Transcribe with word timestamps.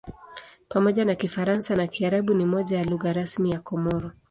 Pamoja 0.69 1.05
na 1.05 1.15
Kifaransa 1.15 1.75
na 1.75 1.87
Kiarabu 1.87 2.33
ni 2.33 2.45
moja 2.45 2.77
ya 2.77 2.83
lugha 2.83 3.13
rasmi 3.13 3.51
ya 3.51 3.59
Komori. 3.59 4.11